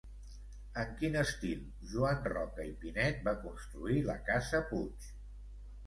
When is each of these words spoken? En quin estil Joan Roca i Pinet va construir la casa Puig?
En 0.83 0.95
quin 1.01 1.17
estil 1.21 1.61
Joan 1.93 2.25
Roca 2.33 2.67
i 2.73 2.73
Pinet 2.87 3.23
va 3.31 3.37
construir 3.47 4.03
la 4.13 4.21
casa 4.33 4.67
Puig? 4.73 5.11